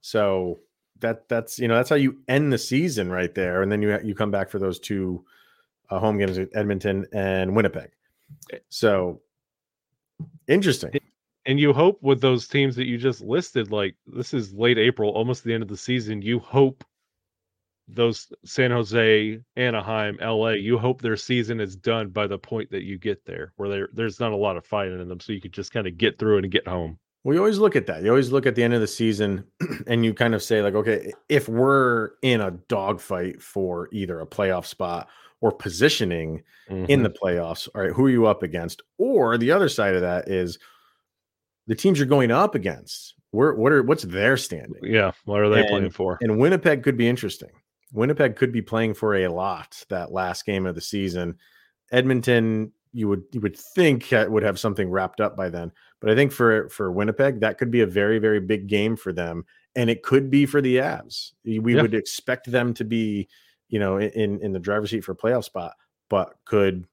[0.00, 0.60] So
[1.00, 3.98] that that's you know that's how you end the season right there, and then you
[4.04, 5.24] you come back for those two
[5.92, 7.90] uh, home games at Edmonton and Winnipeg.
[8.52, 9.20] Eh so
[10.48, 10.90] interesting
[11.46, 15.10] and you hope with those teams that you just listed, like this is late April,
[15.10, 16.22] almost the end of the season.
[16.22, 16.84] You hope
[17.88, 22.84] those San Jose, Anaheim, LA, you hope their season is done by the point that
[22.84, 25.40] you get there, where there, there's not a lot of fighting in them, so you
[25.40, 26.98] could just kind of get through it and get home.
[27.24, 28.02] We always look at that.
[28.02, 29.44] You always look at the end of the season
[29.86, 34.26] and you kind of say, like, okay, if we're in a dogfight for either a
[34.26, 35.08] playoff spot
[35.42, 36.86] or positioning mm-hmm.
[36.88, 38.80] in the playoffs, all right, who are you up against?
[38.96, 40.58] Or the other side of that is
[41.66, 43.14] the teams you're going up against.
[43.32, 44.82] Where what are what's their standing?
[44.82, 46.18] Yeah, what are they and, playing for?
[46.20, 47.50] And Winnipeg could be interesting.
[47.92, 51.36] Winnipeg could be playing for a lot that last game of the season.
[51.90, 56.14] Edmonton, you would you would think would have something wrapped up by then, but I
[56.14, 59.88] think for for Winnipeg, that could be a very very big game for them, and
[59.88, 61.32] it could be for the Avs.
[61.44, 61.82] We yeah.
[61.82, 63.28] would expect them to be,
[63.72, 65.72] you know, in in the driver's seat for a playoff spot,
[66.10, 66.86] but could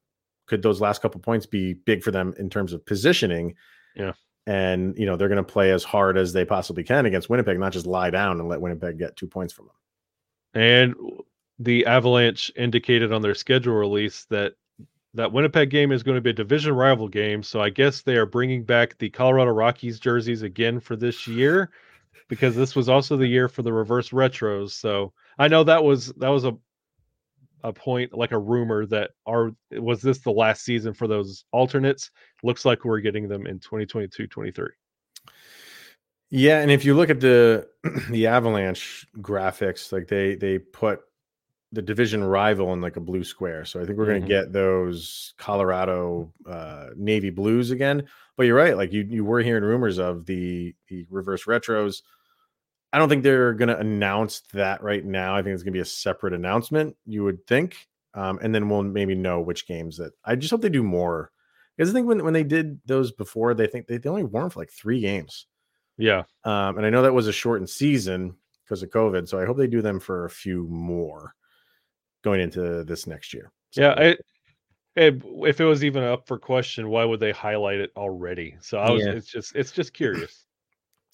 [0.46, 3.54] could those last couple points be big for them in terms of positioning?
[3.94, 4.12] Yeah.
[4.46, 7.60] And you know they're going to play as hard as they possibly can against Winnipeg,
[7.60, 9.74] not just lie down and let Winnipeg get two points from them.
[10.54, 10.94] And
[11.58, 14.54] the Avalanche indicated on their schedule release that
[15.12, 17.42] that Winnipeg game is going to be a division rival game.
[17.42, 21.70] So I guess they are bringing back the Colorado Rockies jerseys again for this year
[22.28, 24.70] because this was also the year for the reverse retros.
[24.70, 26.56] So I know that was that was a
[27.64, 32.10] a point like a rumor that are was this the last season for those alternates?
[32.42, 34.68] Looks like we're getting them in 2022 23.
[36.30, 37.68] Yeah, and if you look at the
[38.10, 41.00] the Avalanche graphics, like they they put
[41.72, 43.64] the division rival in like a blue square.
[43.64, 44.12] So I think we're mm-hmm.
[44.12, 48.08] going to get those Colorado uh, navy blues again.
[48.36, 52.02] But you're right, like you you were hearing rumors of the the reverse retros.
[52.92, 55.36] I don't think they're going to announce that right now.
[55.36, 56.96] I think it's going to be a separate announcement.
[57.06, 57.76] You would think,
[58.14, 60.12] um, and then we'll maybe know which games that.
[60.24, 61.30] I just hope they do more
[61.76, 64.50] because I think when when they did those before, they think they, they only them
[64.50, 65.46] for like three games.
[66.00, 66.22] Yeah.
[66.44, 69.28] Um, and I know that was a shortened season because of COVID.
[69.28, 71.34] So I hope they do them for a few more
[72.22, 73.52] going into this next year.
[73.70, 74.00] So, yeah.
[74.00, 74.24] It,
[74.96, 78.56] it, if it was even up for question, why would they highlight it already?
[78.60, 79.12] So I was, yeah.
[79.12, 80.46] it's just, it's just curious.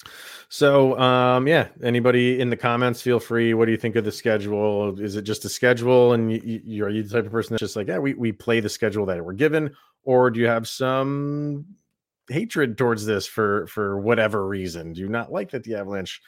[0.48, 3.52] So, um, yeah, anybody in the comments, feel free.
[3.52, 4.98] What do you think of the schedule?
[5.00, 7.60] Is it just a schedule, and you, you are you the type of person that's
[7.60, 10.68] just like, yeah, we we play the schedule that we're given, or do you have
[10.68, 11.66] some
[12.28, 14.92] hatred towards this for for whatever reason.
[14.92, 16.20] Do you not like that the Avalanche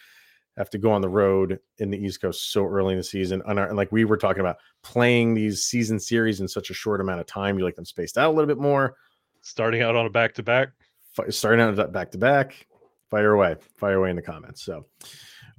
[0.57, 3.43] have to go on the road in the East Coast so early in the season?
[3.47, 7.21] And like we were talking about playing these season series in such a short amount
[7.21, 8.97] of time, you like them spaced out a little bit more.
[9.43, 10.71] Starting out on a back to back.
[11.31, 12.67] Starting out back to back.
[13.11, 13.57] Fire away.
[13.77, 14.63] Fire away in the comments.
[14.63, 14.87] So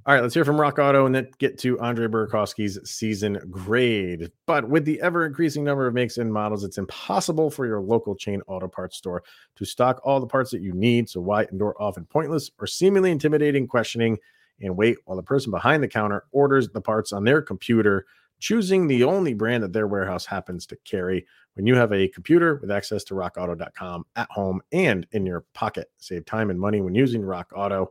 [0.06, 4.32] all right, let's hear from Rock Auto and then get to Andre Burakovsky's season grade.
[4.46, 8.16] But with the ever increasing number of makes and models, it's impossible for your local
[8.16, 9.22] chain auto parts store
[9.56, 11.10] to stock all the parts that you need.
[11.10, 14.16] So why endure often pointless or seemingly intimidating questioning
[14.62, 18.06] and wait while the person behind the counter orders the parts on their computer,
[18.38, 21.26] choosing the only brand that their warehouse happens to carry?
[21.54, 25.90] When you have a computer with access to rockauto.com at home and in your pocket,
[25.98, 27.90] save time and money when using Rock Auto.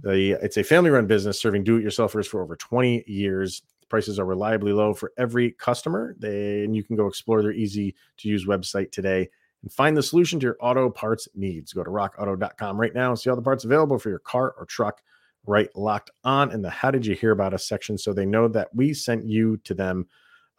[0.00, 3.62] The it's a family-run business serving do-it-yourselfers for over 20 years.
[3.88, 6.16] Prices are reliably low for every customer.
[6.22, 9.28] And you can go explore their easy-to-use website today
[9.62, 11.72] and find the solution to your auto parts needs.
[11.72, 14.64] Go to rockauto.com right now and see all the parts available for your car or
[14.66, 15.02] truck.
[15.44, 18.46] Right locked on in the How Did You Hear About Us section so they know
[18.48, 20.06] that we sent you to them.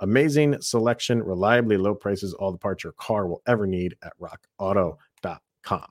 [0.03, 5.87] Amazing selection, reliably low prices, all the parts your car will ever need at rockauto.com.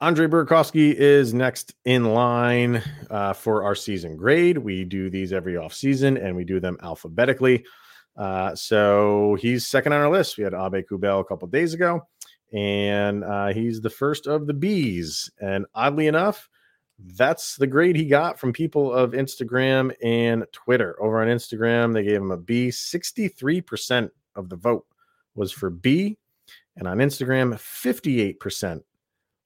[0.00, 4.58] Andre Burakovsky is next in line uh, for our season grade.
[4.58, 7.64] We do these every off season and we do them alphabetically.
[8.16, 10.36] Uh, so he's second on our list.
[10.36, 12.08] We had Aube-Kubel a couple days ago,
[12.52, 15.30] and uh, he's the first of the Bs.
[15.40, 16.48] And oddly enough,
[17.16, 21.00] that's the grade he got from people of Instagram and Twitter.
[21.00, 22.68] Over on Instagram, they gave him a B.
[22.68, 24.86] 63% of the vote
[25.34, 26.18] was for B.
[26.76, 28.80] And on Instagram, 58%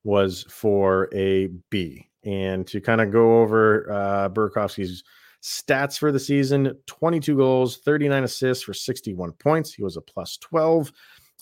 [0.05, 2.09] was for a B.
[2.25, 5.03] And to kind of go over uh, Burakovsky's
[5.43, 9.73] stats for the season 22 goals, 39 assists for 61 points.
[9.73, 10.93] He was a plus 12,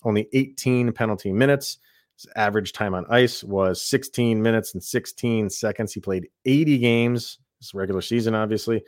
[0.03, 1.79] only 18 penalty minutes.
[2.15, 5.93] His average time on ice was 16 minutes and 16 seconds.
[5.93, 8.83] He played 80 games, this regular season, obviously,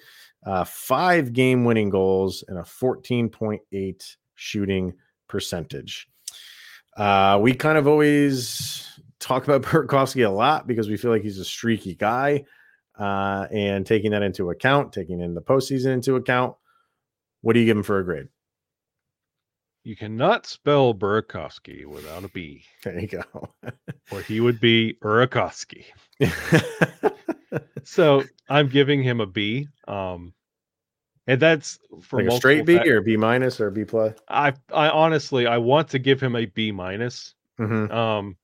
[0.45, 4.93] uh, five game winning goals, and a 14.8 shooting
[5.27, 6.07] percentage.
[6.95, 8.87] Uh, we kind of always
[9.19, 12.45] talk about Burakovsky a lot because we feel like he's a streaky guy.
[12.97, 16.55] Uh, and taking that into account, taking in the postseason into account,
[17.41, 18.27] what do you give him for a grade?
[19.87, 22.61] You cannot spell Burakovsky without a B.
[22.83, 23.23] There you go.
[24.11, 25.85] or he would be Burakovsky.
[27.85, 29.69] so I'm giving him a B.
[29.87, 30.33] Um,
[31.25, 34.13] and that's for like a straight B or B minus or B plus.
[34.27, 37.33] I I honestly I want to give him a B minus.
[37.57, 37.89] Mm-hmm.
[37.89, 38.35] Um,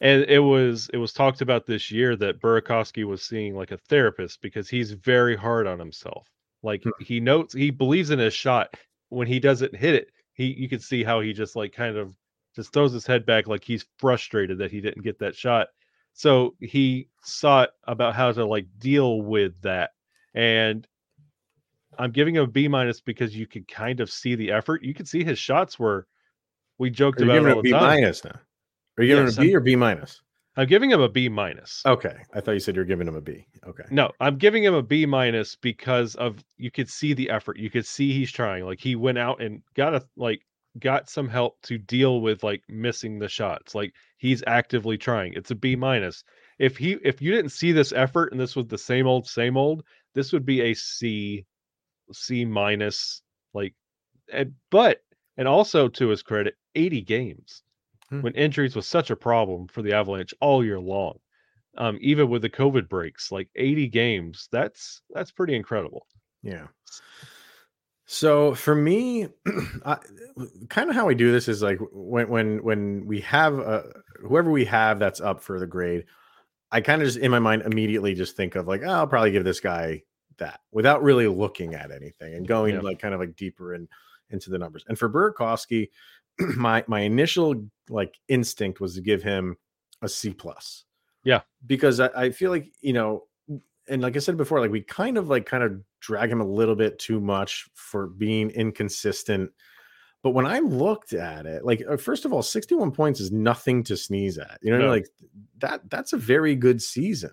[0.00, 3.78] and it was it was talked about this year that Burakovsky was seeing like a
[3.78, 6.28] therapist because he's very hard on himself.
[6.62, 6.90] Like hmm.
[7.00, 8.72] he notes he believes in his shot.
[9.10, 12.14] When he doesn't hit it, he you can see how he just like kind of
[12.56, 15.68] just throws his head back like he's frustrated that he didn't get that shot.
[16.14, 19.90] So he sought about how to like deal with that.
[20.34, 20.86] And
[21.98, 24.82] I'm giving him a B minus because you could kind of see the effort.
[24.82, 26.06] You could see his shots were.
[26.78, 28.38] We joked about giving it all a B minus now.
[28.96, 30.22] Are you giving Yes, him a B I'm- or B minus?
[30.58, 31.82] I'm giving him a B minus.
[31.86, 33.46] Okay, I thought you said you're giving him a B.
[33.64, 33.84] Okay.
[33.92, 37.60] No, I'm giving him a B minus because of you could see the effort.
[37.60, 38.64] You could see he's trying.
[38.64, 40.42] Like he went out and got a like
[40.80, 43.72] got some help to deal with like missing the shots.
[43.76, 45.34] Like he's actively trying.
[45.34, 46.24] It's a B minus.
[46.58, 49.56] If he if you didn't see this effort and this was the same old same
[49.56, 49.84] old,
[50.16, 51.46] this would be a C
[52.12, 53.22] C minus
[53.54, 53.74] like
[54.32, 55.02] and but
[55.36, 57.62] and also to his credit, 80 games
[58.10, 58.22] Hmm.
[58.22, 61.18] when injuries was such a problem for the Avalanche all year long.
[61.76, 66.06] Um, even with the COVID breaks, like 80 games, that's that's pretty incredible.
[66.42, 66.66] Yeah.
[68.06, 69.28] So for me,
[69.84, 69.98] I,
[70.70, 74.50] kind of how we do this is like when when when we have a, whoever
[74.50, 76.06] we have that's up for the grade,
[76.72, 79.30] I kind of just in my mind immediately just think of like, oh, I'll probably
[79.32, 80.02] give this guy
[80.38, 82.80] that without really looking at anything and going Yeah.
[82.80, 83.88] like kind of like deeper in
[84.30, 84.84] into the numbers.
[84.88, 85.88] And for Burakovsky,
[86.56, 89.56] my my initial like instinct was to give him
[90.02, 90.84] a C plus.
[91.24, 91.40] Yeah.
[91.66, 93.24] Because I, I feel like, you know,
[93.88, 96.46] and like I said before, like we kind of like kind of drag him a
[96.46, 99.50] little bit too much for being inconsistent.
[100.22, 103.82] But when I looked at it, like uh, first of all, 61 points is nothing
[103.84, 104.58] to sneeze at.
[104.62, 104.88] You know, No.
[104.88, 105.08] like
[105.58, 107.30] that that's a very good season,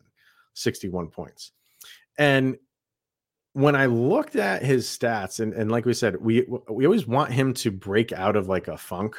[0.53, 1.51] 61 points.
[2.17, 2.57] And
[3.55, 7.31] when I looked at his stats, and, and like we said, we we always want
[7.31, 9.15] him to break out of like a funk.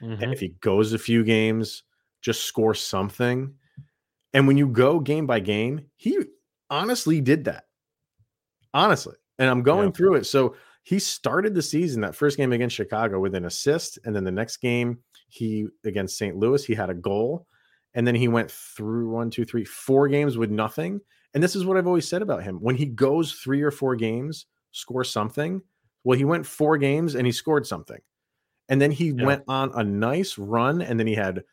[0.00, 0.22] Mhm.
[0.22, 1.82] And if he goes a few games,
[2.22, 3.52] just score something.
[4.32, 6.18] And when you go game by game, he
[6.70, 7.64] honestly did that.
[8.72, 9.16] Honestly.
[9.40, 9.92] And I'm going Yeah.
[9.92, 10.24] through it.
[10.26, 13.98] So he started the season, that first game against Chicago, with an assist.
[14.04, 16.36] And then the next game, he against St.
[16.36, 17.46] Louis, he had a goal.
[17.94, 21.00] And then he went through one, two, three, four games with nothing.
[21.34, 22.56] And this is what I've always said about him.
[22.60, 25.62] When he goes three or four games, score something.
[26.04, 28.00] Well, he went four games and he scored something.
[28.68, 29.24] And then he Yeah.
[29.24, 30.82] went on a nice run.
[30.82, 31.44] And then he had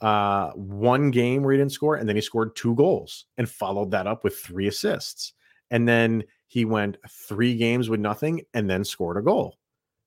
[0.00, 1.94] uh, one game where he didn't score.
[1.96, 5.32] And then he scored two goals and followed that up with three assists.
[5.70, 9.58] And then he went three games with nothing and then scored a goal.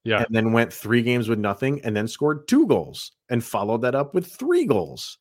[0.04, 0.24] Yeah.
[0.24, 3.96] And then went three games with nothing and then scored two goals and followed that
[3.96, 5.18] up with three goals.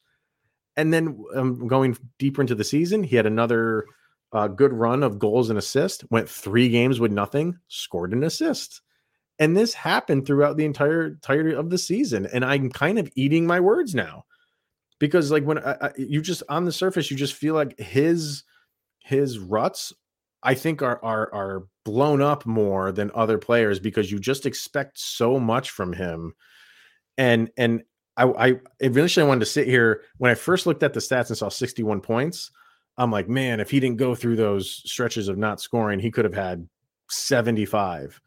[0.77, 3.87] And then um, going deeper into the season, he had another
[4.33, 8.83] uh, good run of goals and assists, went three games with nothing, scored an assist.
[9.39, 12.27] And this happened throughout the entire entirety of the season.
[12.27, 14.25] And I'm kind of eating my words now
[14.99, 18.45] because, like, when I, I, you just on the surface, you just feel like his
[19.01, 19.93] his ruts,
[20.43, 24.99] I think, are are are blown up more than other players because you just expect
[24.99, 26.35] so much from him.
[27.19, 27.83] And and
[28.17, 31.37] I, I eventually wanted to sit here when I first looked at the stats and
[31.37, 32.51] saw 61 points.
[32.97, 36.25] I'm like, man, if he didn't go through those stretches of not scoring, he could
[36.25, 36.69] have had
[37.11, 38.21] 75.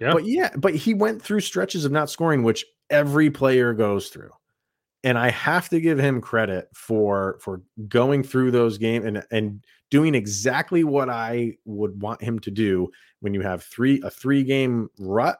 [0.00, 0.12] Yeah.
[0.12, 4.30] But yeah, but he went through stretches of not scoring, which every player goes through.
[5.02, 9.62] And I have to give him credit for for going through those games and and
[9.90, 12.88] doing exactly what I would want him to do
[13.20, 15.38] when you have three a three game rut.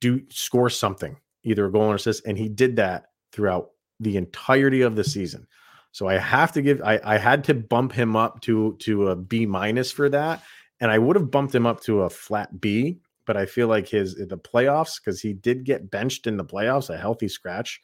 [0.00, 4.82] Do score something, either a goal or assist, and he did that throughout the entirety
[4.82, 5.46] of the season.
[5.92, 9.16] So I have to give I, I had to bump him up to to a
[9.16, 10.42] B minus for that.
[10.80, 13.88] And I would have bumped him up to a flat B, but I feel like
[13.88, 17.80] his the playoffs, because he did get benched in the playoffs, a healthy scratch,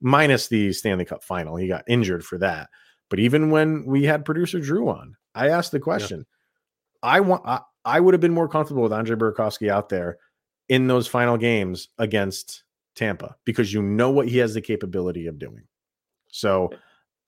[0.00, 1.56] minus the Stanley Cup final.
[1.56, 2.68] He got injured for that.
[3.08, 6.26] But even when we had producer Drew on, I asked the question.
[7.02, 10.18] I want I, I would have been more comfortable with Andre Burakovsky out there
[10.68, 15.38] in those final games against Tampa because you know what he has the capability of
[15.38, 15.64] doing.
[16.28, 16.70] So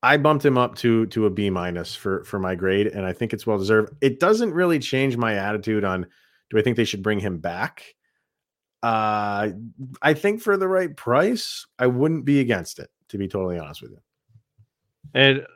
[0.02, 3.12] I bumped him up to to a B minus for for my grade, and I
[3.12, 3.94] think it's well deserved.
[4.00, 6.06] It doesn't really change my attitude on
[6.50, 7.94] do I think they should bring him back.
[8.82, 9.50] Uh,
[10.02, 12.90] I think for the right price, I wouldn't be against it.
[13.08, 13.98] To be totally honest with you,
[15.14, 15.46] And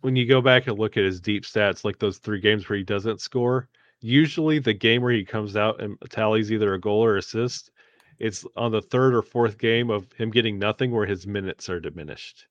[0.00, 2.76] when you go back and look at his deep stats, like those three games where
[2.76, 3.68] he doesn't score,
[4.00, 7.70] usually the game where he comes out and tallies either a goal or assist,
[8.18, 11.80] it's on the third or fourth game of him getting nothing where his minutes are
[11.80, 12.46] diminished.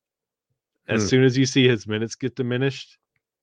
[0.88, 1.08] As Hmm.
[1.08, 2.98] soon as you see his minutes get diminished,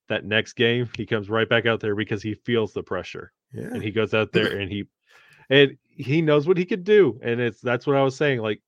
[0.09, 3.67] that next game he comes right back out there because he feels the pressure yeah,
[3.73, 4.85] and he goes out there and he
[5.49, 8.61] and he knows what he could do and it's that's what I was saying like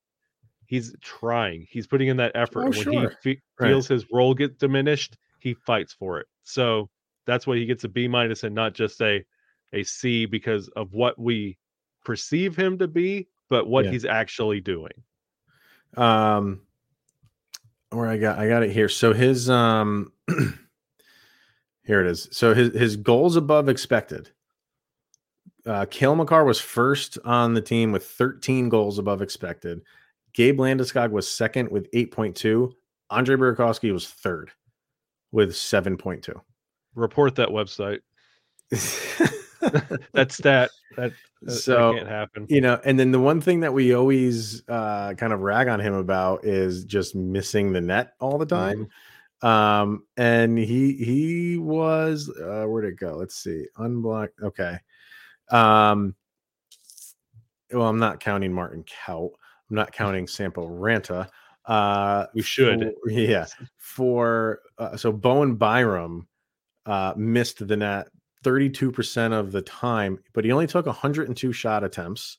[0.65, 2.93] he's trying he's putting in that effort Oh, when sure.
[2.93, 3.69] he fe- Right.
[3.69, 6.89] feels his role get diminished he fights for it so
[7.25, 9.23] that's why he gets a B minus and not just a
[9.73, 11.57] a C because of what we
[12.05, 13.91] perceive him to be but what Yeah.
[13.91, 14.91] he's actually doing
[15.95, 16.61] um,
[17.91, 18.89] where I got I got it here.
[18.89, 20.11] So his um,
[21.83, 22.27] here it is.
[22.31, 24.31] So his his goals above expected.
[25.67, 29.81] uh, Cale Makar was first on the team with 13 goals above expected.
[30.33, 32.73] Gabe Landeskog was second with 8.2.
[33.11, 34.49] Andre Burakovsky was third
[35.31, 36.41] with 7.2.
[36.95, 37.99] Report that website.
[40.13, 41.11] that stat that,
[41.41, 42.45] that so that can't happen.
[42.49, 45.79] You know, and then the one thing that we always uh, kind of rag on
[45.79, 48.85] him about is just missing the net all the time.
[48.85, 49.47] Mm-hmm.
[49.47, 53.15] Um, and he he was uh, where'd it go?
[53.17, 54.39] Let's see, unblocked.
[54.41, 54.77] Okay.
[55.51, 56.15] Um,
[57.71, 59.31] well, I'm not counting Martin Kaut.
[59.69, 61.27] I'm not counting Sampo Ranta.
[61.65, 63.45] Uh, we should, for, yeah.
[63.77, 66.27] For uh, so Bowen Byram
[66.85, 68.07] uh, missed the net
[68.43, 72.37] 32% of the time, but he only took 102 shot attempts,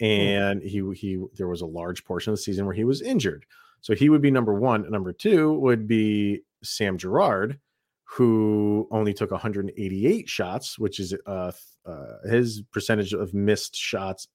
[0.00, 0.04] hmm.
[0.04, 3.46] and he he there was a large portion of the season where he was injured.
[3.80, 4.90] So he would be number one.
[4.90, 7.58] Number two would be Sam Girard,
[8.04, 11.52] who only took 188 shots, which is uh,
[11.84, 14.26] uh, his percentage of missed shots,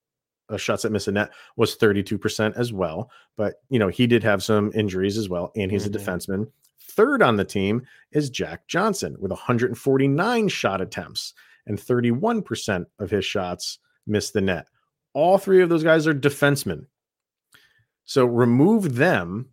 [0.49, 3.09] uh, shots that miss a net was 32% as well.
[3.37, 5.95] But you know he did have some injuries as well, and he's mm-hmm.
[5.95, 6.51] a defenseman.
[6.89, 11.33] Third on the team is Jack Johnson with 149 shot attempts,
[11.65, 14.67] and 31% of his shots missed the net.
[15.13, 16.85] All three of those guys are defensemen.
[18.05, 19.49] So remove them.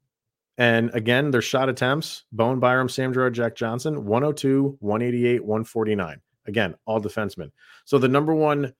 [0.58, 6.20] And again, their shot attempts Bowen Byram, Sam Girard, Jack Johnson 102, 188, 149.
[6.46, 7.50] Again, all defensemen.
[7.84, 8.72] So the number one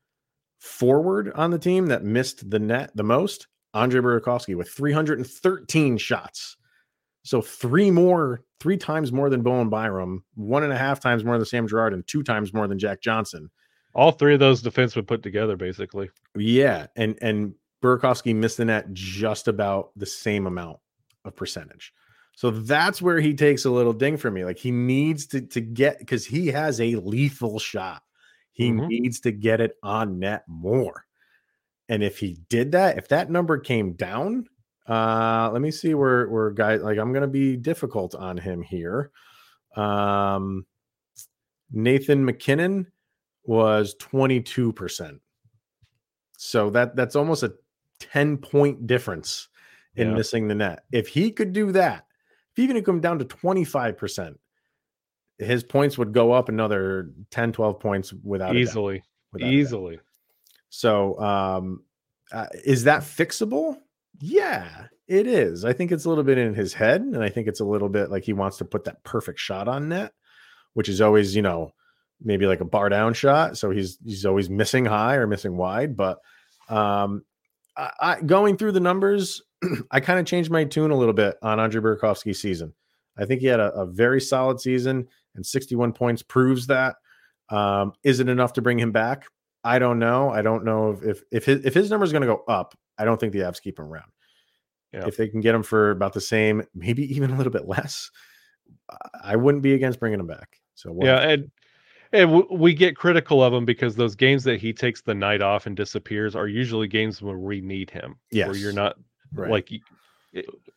[0.58, 6.56] forward on the team that missed the net the most, Andre Burakovsky with 313 shots.
[7.26, 11.36] So three more, three times more than Bowen Byram, one and a half times more
[11.36, 13.50] than Sam Girard, and two times more than Jack Johnson.
[13.94, 16.08] All three of those defensemen put together, basically.
[16.36, 20.78] Yeah, and and Burakovsky missed the net just about the same amount
[21.24, 21.92] of percentage.
[22.36, 24.44] So that's where he takes a little ding for me.
[24.44, 28.02] Like he needs to to get because he has a lethal shot.
[28.52, 28.86] He mm-hmm.
[28.86, 31.04] needs to get it on net more.
[31.88, 34.46] And if he did that, if that number came down,
[34.88, 39.10] uh let me see where where guys like I'm gonna be difficult on him here.
[39.74, 40.66] Um
[41.72, 42.86] Nathan MacKinnon
[43.44, 45.18] was 22%.
[46.36, 47.54] So that that's almost a
[48.00, 49.48] 10 point difference
[49.96, 50.14] in yeah.
[50.14, 50.84] missing the net.
[50.92, 52.06] If he could do that,
[52.52, 54.36] if even it come down to 25%,
[55.38, 59.02] his points would go up another 10, 12 points without easily.
[59.32, 60.00] Without easily.
[60.68, 61.84] So, um,
[62.32, 63.76] uh, is that fixable?
[64.20, 65.64] Yeah, it is.
[65.64, 67.88] I think it's a little bit in his head, and I think it's a little
[67.88, 70.12] bit like he wants to put that perfect shot on net,
[70.74, 71.72] which is always, you know,
[72.22, 73.58] maybe like a bar down shot.
[73.58, 75.96] So he's he's always missing high or missing wide.
[75.96, 76.18] But
[76.68, 77.24] um,
[77.76, 79.42] I, I, going through the numbers,
[79.90, 82.72] I kind of changed my tune a little bit on Andre Burakovsky's season.
[83.18, 86.96] I think he had a, a, very solid season, and 61 points proves that.
[87.48, 89.26] Um, is it enough to bring him back?
[89.64, 90.30] I don't know.
[90.30, 92.76] I don't know if if if his, if his number is going to go up.
[92.98, 94.10] I don't think the Avs keep him around.
[94.92, 95.06] Yeah.
[95.06, 98.10] If they can get him for about the same, maybe even a little bit less,
[99.22, 100.60] I wouldn't be against bringing him back.
[100.74, 101.50] So yeah, and
[102.12, 105.42] and w- we get critical of him because those games that he takes the night
[105.42, 108.16] off and disappears are usually games where we need him.
[108.30, 108.48] Yes.
[108.48, 108.96] Where you're not
[109.32, 109.50] right.
[109.50, 109.70] like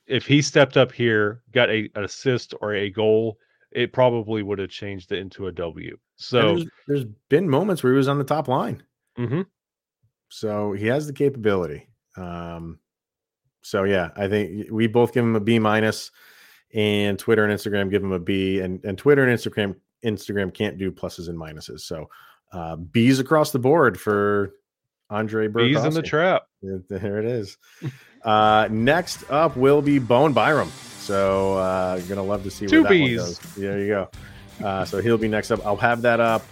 [0.08, 3.38] if he stepped up here, got a, an assist or a goal,
[3.72, 5.98] it probably would have changed it into a W.
[6.16, 8.84] So there's, there's been moments where he was on the top line.
[9.18, 9.42] Mm-hmm.
[10.30, 11.88] So he has the capability.
[12.20, 12.80] Um,
[13.62, 16.12] so yeah, I think we both give him a B minus,
[16.74, 20.78] and Twitter and Instagram give him a B, and and Twitter and Instagram Instagram can't
[20.78, 21.82] do pluses and minuses.
[21.82, 22.10] So
[22.52, 24.54] uh, B's across the board for
[25.10, 25.74] Andre Burakovsky.
[25.76, 26.44] Bees in the trap.
[26.90, 27.58] There it is.
[28.24, 30.70] uh, next up will be Bowen Byram.
[31.00, 33.40] So uh, you're gonna love to see Two where that one goes.
[33.56, 34.10] There you go.
[34.64, 35.66] Uh, so he'll be next up.
[35.66, 36.44] I'll have that up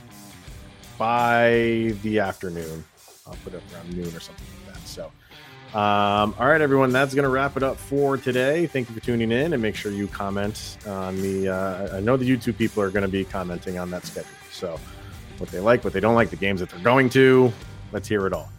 [0.97, 2.84] by the afternoon.
[3.26, 4.88] I'll put it around noon or something like that.
[4.88, 5.11] So
[5.74, 8.68] um, all right, everyone, that's going to wrap it up for today.
[8.68, 11.49] Thank you for tuning in and make sure you comment on the.
[11.49, 14.32] Uh, I know the YouTube people are going to be commenting on that schedule.
[14.51, 14.80] So,
[15.39, 17.51] what they like, what they don't like, the games that they're going to.
[17.91, 18.49] Let's hear it all.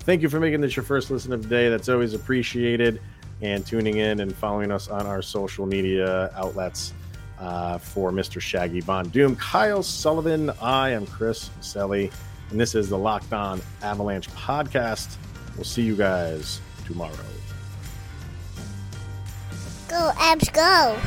[0.00, 1.68] Thank you for making this your first listen of the day.
[1.68, 3.00] That's always appreciated.
[3.40, 6.94] And tuning in and following us on our social media outlets
[7.40, 8.40] uh, for Mr.
[8.40, 10.50] Shaggy Von Doom, Kyle Sullivan.
[10.60, 12.12] I am Chris Selly,
[12.50, 15.16] and this is the Locked On Avalanche podcast.
[15.56, 17.12] We'll see you guys tomorrow.
[19.88, 20.98] Go, Avs, go.